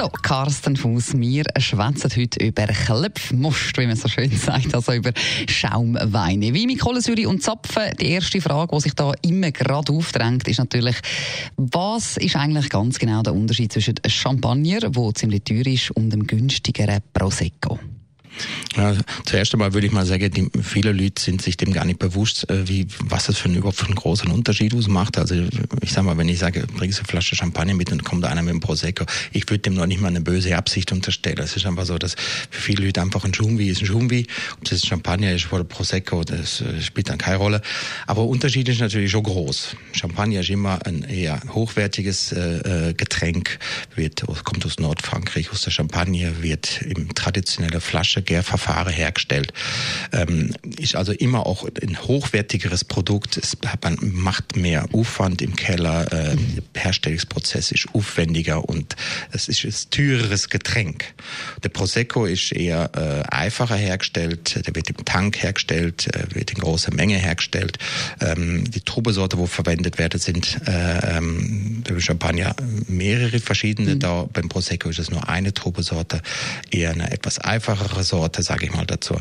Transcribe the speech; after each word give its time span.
So, 0.00 0.08
Carsten 0.08 0.76
Fuß, 0.76 1.18
wir 1.18 1.44
schwätzen 1.58 2.10
heute 2.16 2.42
über 2.42 2.66
Klopfmust, 2.68 3.76
wie 3.76 3.86
man 3.86 3.96
so 3.96 4.08
schön 4.08 4.34
sagt, 4.34 4.74
also 4.74 4.94
über 4.94 5.12
Schaumweine. 5.46 6.54
Wie 6.54 6.66
mit 6.66 6.80
Kohlensäure 6.80 7.28
und 7.28 7.42
Zapfen, 7.42 7.94
die 8.00 8.12
erste 8.12 8.40
Frage, 8.40 8.74
die 8.74 8.80
sich 8.80 8.94
da 8.94 9.12
immer 9.20 9.52
gerade 9.52 9.92
aufdrängt, 9.92 10.48
ist 10.48 10.58
natürlich, 10.58 10.96
was 11.58 12.16
ist 12.16 12.34
eigentlich 12.34 12.70
ganz 12.70 12.98
genau 12.98 13.20
der 13.20 13.34
Unterschied 13.34 13.74
zwischen 13.74 13.96
Champagner, 14.06 14.80
der 14.80 15.14
ziemlich 15.14 15.44
teuer 15.44 15.66
ist, 15.66 15.90
und 15.90 16.08
dem 16.08 16.26
günstigeren 16.26 17.02
Prosecco? 17.12 17.78
Ja, 18.80 18.94
zuerst 19.26 19.52
einmal 19.52 19.74
würde 19.74 19.86
ich 19.86 19.92
mal 19.92 20.06
sagen, 20.06 20.30
die, 20.30 20.48
viele 20.62 20.92
Leute 20.92 21.20
sind 21.20 21.42
sich 21.42 21.58
dem 21.58 21.70
gar 21.74 21.84
nicht 21.84 21.98
bewusst, 21.98 22.48
äh, 22.48 22.66
wie, 22.66 22.86
was 23.04 23.26
das 23.26 23.36
für 23.36 23.44
einen, 23.44 23.56
überhaupt 23.56 23.76
für 23.76 23.84
einen 23.84 23.94
großen 23.94 24.30
Unterschied 24.30 24.74
ausmacht. 24.74 25.18
Also 25.18 25.34
ich 25.82 25.92
sag 25.92 26.04
mal, 26.04 26.16
wenn 26.16 26.30
ich 26.30 26.38
sage, 26.38 26.66
bringst 26.78 26.98
du 26.98 27.02
eine 27.02 27.08
Flasche 27.08 27.36
Champagner 27.36 27.74
mit 27.74 27.92
und 27.92 28.04
kommt 28.04 28.24
einer 28.24 28.40
mit 28.40 28.52
einem 28.52 28.60
Prosecco, 28.60 29.04
ich 29.32 29.50
würde 29.50 29.58
dem 29.58 29.74
noch 29.74 29.84
nicht 29.84 30.00
mal 30.00 30.08
eine 30.08 30.22
böse 30.22 30.56
Absicht 30.56 30.92
unterstellen. 30.92 31.36
Es 31.40 31.56
ist 31.56 31.66
einfach 31.66 31.84
so, 31.84 31.98
dass 31.98 32.14
für 32.48 32.60
viele 32.60 32.86
Leute 32.86 33.02
einfach 33.02 33.22
ein 33.26 33.34
Schumwi 33.34 33.68
ist 33.68 33.82
ein 33.82 33.86
Schumwi. 33.86 34.26
Ob 34.56 34.64
das 34.64 34.86
Champagner 34.86 35.34
ist 35.34 35.52
oder 35.52 35.64
Prosecco, 35.64 36.24
das 36.24 36.62
äh, 36.62 36.80
spielt 36.80 37.10
dann 37.10 37.18
keine 37.18 37.36
Rolle. 37.36 37.60
Aber 38.06 38.24
Unterschied 38.24 38.66
ist 38.70 38.80
natürlich 38.80 39.10
schon 39.10 39.24
groß. 39.24 39.76
Champagner 39.92 40.40
ist 40.40 40.48
immer 40.48 40.78
ein 40.86 41.02
eher 41.02 41.38
hochwertiges 41.50 42.32
äh, 42.32 42.88
äh 42.88 42.94
Getränk, 42.94 43.58
wird, 43.94 44.24
kommt 44.44 44.64
aus 44.64 44.78
Nordfrankreich, 44.78 45.50
aus 45.50 45.60
der 45.60 45.70
Champagne, 45.70 46.42
wird 46.42 46.80
im 46.80 47.14
traditionelle 47.14 47.82
Flasche 47.82 48.22
Gärverfahren 48.70 48.92
hergestellt. 48.92 49.52
Ähm, 50.12 50.54
ist 50.78 50.94
also 50.94 51.12
immer 51.12 51.46
auch 51.46 51.68
ein 51.82 51.98
hochwertigeres 52.02 52.84
Produkt. 52.84 53.36
Es, 53.36 53.56
man 53.82 53.98
macht 54.12 54.56
mehr 54.56 54.86
Aufwand 54.92 55.42
im 55.42 55.56
Keller. 55.56 56.12
Äh, 56.12 56.36
der 56.36 56.82
Herstellungsprozess 56.82 57.72
ist 57.72 57.88
aufwendiger 57.92 58.68
und 58.68 58.96
es 59.32 59.48
ist 59.48 59.64
ein 59.64 59.90
teureres 59.90 60.48
Getränk. 60.48 61.04
Der 61.62 61.68
Prosecco 61.68 62.26
ist 62.26 62.52
eher 62.52 62.90
äh, 62.94 63.34
einfacher 63.34 63.76
hergestellt. 63.76 64.66
Der 64.66 64.74
wird 64.74 64.90
im 64.90 65.04
Tank 65.04 65.42
hergestellt, 65.42 66.08
äh, 66.14 66.34
wird 66.34 66.52
in 66.52 66.58
großer 66.58 66.94
Menge 66.94 67.16
hergestellt. 67.16 67.78
Ähm, 68.20 68.70
die 68.70 68.80
Trubesorte, 68.80 69.38
wo 69.38 69.46
verwendet 69.46 69.98
werden, 69.98 70.20
sind 70.20 70.60
äh, 70.66 71.16
ähm, 71.16 71.82
beim 71.86 72.00
Champagner 72.00 72.54
mehrere 72.86 73.40
verschiedene. 73.40 73.94
Mhm. 73.94 74.00
Da 74.00 74.28
beim 74.32 74.48
Prosecco 74.48 74.88
ist 74.88 74.98
es 74.98 75.10
nur 75.10 75.28
eine 75.28 75.52
Trubesorte, 75.52 76.22
eher 76.70 76.90
eine 76.90 77.10
etwas 77.10 77.38
einfachere 77.38 78.04
Sorte. 78.04 78.20
Sorte, 78.20 78.42
sage 78.60 78.66
ich 78.66 78.76
mal 78.76 78.86
dazu. 78.86 79.16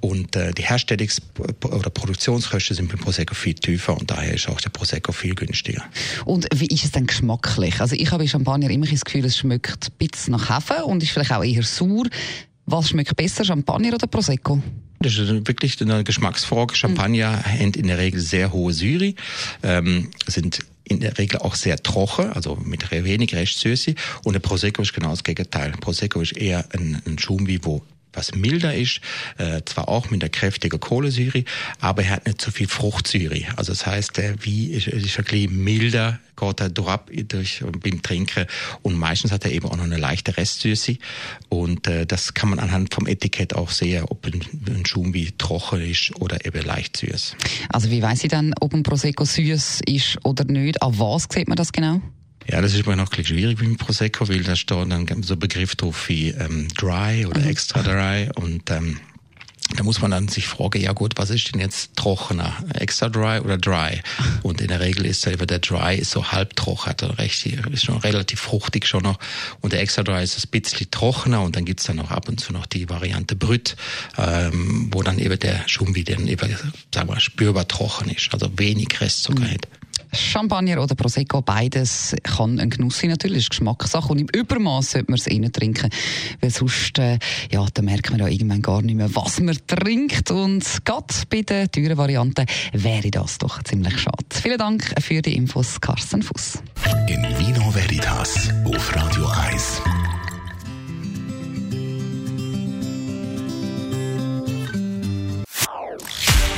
Und 0.00 0.36
äh, 0.36 0.52
die 0.52 0.64
Herstellungs- 0.64 1.20
oder 1.38 1.90
Produktionskosten 1.90 2.76
sind 2.76 2.88
beim 2.88 2.98
Prosecco 2.98 3.34
viel 3.34 3.54
tiefer 3.54 3.96
und 3.96 4.10
daher 4.10 4.34
ist 4.34 4.48
auch 4.48 4.60
der 4.60 4.70
Prosecco 4.70 5.12
viel 5.12 5.34
günstiger. 5.34 5.82
Und 6.24 6.46
wie 6.54 6.66
ist 6.66 6.84
es 6.84 6.92
denn 6.92 7.06
geschmacklich? 7.06 7.80
Also 7.80 7.96
ich 7.96 8.10
habe 8.10 8.24
bei 8.24 8.28
Champagner 8.28 8.68
immer 8.70 8.86
das 8.86 9.04
Gefühl, 9.04 9.24
es 9.24 9.38
schmeckt 9.38 9.88
ein 9.88 10.06
bisschen 10.06 10.32
nach 10.32 10.54
Hefe 10.54 10.84
und 10.84 11.02
ist 11.02 11.12
vielleicht 11.12 11.32
auch 11.32 11.44
eher 11.44 11.62
sauer. 11.62 12.04
Was 12.66 12.90
schmeckt 12.90 13.16
besser, 13.16 13.44
Champagner 13.44 13.94
oder 13.94 14.06
Prosecco? 14.06 14.62
Das 15.00 15.16
ist 15.18 15.28
wirklich 15.28 15.80
eine 15.82 16.04
Geschmacksfrage. 16.04 16.74
Champagner 16.74 17.32
mhm. 17.32 17.66
hat 17.66 17.76
in 17.76 17.86
der 17.86 17.98
Regel 17.98 18.20
sehr 18.20 18.52
hohe 18.52 18.72
Syri, 18.72 19.16
ähm, 19.62 20.10
sind 20.26 20.60
in 20.84 21.00
der 21.00 21.16
Regel 21.16 21.40
auch 21.40 21.54
sehr 21.54 21.82
trocken, 21.82 22.30
also 22.32 22.56
mit 22.56 22.90
wenig 22.90 23.34
Restsüße. 23.34 23.94
Und 24.24 24.34
der 24.34 24.40
Prosecco 24.40 24.82
ist 24.82 24.92
genau 24.92 25.10
das 25.10 25.24
Gegenteil. 25.24 25.72
Prosecco 25.80 26.20
ist 26.20 26.36
eher 26.36 26.66
ein, 26.72 27.00
ein 27.06 27.18
Schumbi, 27.18 27.58
wo 27.62 27.82
was 28.14 28.34
milder 28.34 28.74
ist, 28.74 29.00
äh, 29.38 29.62
zwar 29.64 29.88
auch 29.88 30.10
mit 30.10 30.22
der 30.22 30.28
kräftigen 30.28 30.80
Kohlensäure, 30.80 31.44
aber 31.80 32.02
er 32.02 32.10
hat 32.10 32.26
nicht 32.26 32.40
so 32.40 32.50
viel 32.50 32.68
Fruchtsäure. 32.68 33.42
Also 33.56 33.72
das 33.72 33.86
heißt, 33.86 34.16
der 34.16 34.44
wie 34.44 34.72
ist, 34.72 34.86
ist 34.88 35.18
ein 35.18 35.24
bisschen 35.24 35.64
milder, 35.64 36.20
geht 36.36 36.60
er 36.60 36.68
durch, 36.68 36.98
durch 37.28 37.64
beim 37.80 38.02
Trinken 38.02 38.46
und 38.82 38.94
meistens 38.94 39.32
hat 39.32 39.44
er 39.44 39.52
eben 39.52 39.68
auch 39.68 39.76
noch 39.76 39.84
eine 39.84 39.98
leichte 39.98 40.36
Restsüße 40.36 40.96
und 41.48 41.86
äh, 41.86 42.06
das 42.06 42.34
kann 42.34 42.50
man 42.50 42.58
anhand 42.58 42.94
vom 42.94 43.06
Etikett 43.06 43.54
auch 43.54 43.70
sehen, 43.70 44.04
ob 44.08 44.26
ein, 44.26 44.40
ein 44.66 44.86
Schumbi 44.86 45.32
trocken 45.38 45.80
ist 45.80 46.12
oder 46.20 46.44
eben 46.44 46.64
leicht 46.64 46.96
süß. 46.96 47.36
Also 47.68 47.90
wie 47.90 48.02
weiß 48.02 48.24
ich 48.24 48.30
dann, 48.30 48.54
ob 48.60 48.74
ein 48.74 48.82
Prosecco 48.82 49.24
süß 49.24 49.80
ist 49.86 50.18
oder 50.24 50.44
nicht? 50.44 50.82
An 50.82 50.98
was 50.98 51.26
sieht 51.32 51.48
man 51.48 51.56
das 51.56 51.72
genau? 51.72 52.00
Ja, 52.46 52.60
das 52.60 52.74
ist 52.74 52.86
mir 52.86 52.96
noch 52.96 53.10
ein 53.10 53.24
schwierig 53.24 53.58
mit 53.58 53.68
dem 53.68 53.76
Prosecco, 53.76 54.28
weil 54.28 54.42
da 54.42 54.54
steht 54.54 54.90
dann 54.90 55.22
so 55.22 55.36
Begriff 55.36 55.76
drauf 55.76 56.08
wie 56.08 56.28
ähm, 56.30 56.68
dry 56.76 57.26
oder 57.26 57.40
mhm. 57.40 57.48
extra 57.48 57.82
dry 57.82 58.28
und 58.34 58.70
ähm, 58.70 59.00
da 59.76 59.82
muss 59.82 60.00
man 60.00 60.10
dann 60.10 60.28
sich 60.28 60.46
fragen, 60.46 60.80
ja 60.80 60.92
gut, 60.92 61.14
was 61.16 61.30
ist 61.30 61.52
denn 61.52 61.60
jetzt 61.60 61.96
trockener? 61.96 62.54
Extra 62.74 63.08
dry 63.08 63.40
oder 63.40 63.56
dry? 63.56 64.02
Und 64.42 64.60
in 64.60 64.68
der 64.68 64.80
Regel 64.80 65.06
ist 65.06 65.24
der, 65.24 65.36
der 65.36 65.58
dry 65.58 65.96
ist 65.96 66.10
so 66.10 66.30
halb 66.30 66.54
trocken, 66.54 66.86
hat 66.86 67.02
er 67.02 67.18
recht, 67.18 67.46
ist 67.46 67.84
schon 67.84 67.96
relativ 67.96 68.40
fruchtig 68.40 68.86
schon 68.86 69.02
noch. 69.02 69.18
Und 69.62 69.72
der 69.72 69.80
extra 69.80 70.02
dry 70.02 70.22
ist 70.22 70.38
ein 70.38 70.50
bisschen 70.50 70.90
trockener 70.90 71.42
und 71.42 71.56
dann 71.56 71.64
gibt's 71.64 71.84
dann 71.84 71.96
noch 71.96 72.10
ab 72.10 72.28
und 72.28 72.38
zu 72.38 72.52
noch 72.52 72.66
die 72.66 72.88
Variante 72.88 73.36
Brüt, 73.36 73.74
ähm, 74.18 74.88
wo 74.92 75.02
dann 75.02 75.18
eben 75.18 75.38
der 75.38 75.66
Schumbi 75.66 76.04
dann 76.04 76.28
eben, 76.28 76.56
sagen 76.94 77.08
wir, 77.08 77.18
spürbar 77.18 77.66
trocken 77.66 78.10
ist, 78.10 78.32
also 78.32 78.50
wenig 78.56 79.00
Restzucker 79.00 79.44
mhm. 79.44 79.50
hat. 79.50 79.68
Champagner 80.14 80.82
oder 80.82 80.94
Prosecco, 80.94 81.42
beides 81.42 82.14
kann 82.22 82.60
ein 82.60 82.70
Genuss 82.70 82.98
sein, 82.98 83.10
natürlich, 83.10 83.38
ist 83.38 83.50
Geschmackssache. 83.50 84.08
Und 84.12 84.18
im 84.18 84.28
Übermaß 84.32 84.92
sollte 84.92 85.10
man 85.10 85.18
es 85.18 85.26
nicht 85.26 85.52
trinken, 85.54 85.90
weil 86.40 86.50
sonst, 86.50 86.98
äh, 86.98 87.18
ja, 87.50 87.66
da 87.72 87.82
merkt 87.82 88.10
man 88.10 88.20
ja 88.20 88.28
irgendwann 88.28 88.62
gar 88.62 88.82
nicht 88.82 88.96
mehr, 88.96 89.14
was 89.14 89.40
man 89.40 89.56
trinkt. 89.66 90.30
Und 90.30 90.64
gerade 90.84 91.14
bei 91.28 91.42
den 91.42 91.70
teuren 91.70 91.96
Varianten 91.96 92.46
wäre 92.72 93.10
das 93.10 93.38
doch 93.38 93.62
ziemlich 93.62 93.98
schade. 93.98 94.24
Vielen 94.30 94.58
Dank 94.58 94.94
für 95.00 95.20
die 95.20 95.34
Infos, 95.34 95.80
Carsten 95.80 96.22
Fuss. 96.22 96.58
In 97.08 97.22
Vino 97.38 97.74
Veritas 97.74 98.50
auf 98.64 98.94
Radio 98.94 99.26
1. 99.26 100.13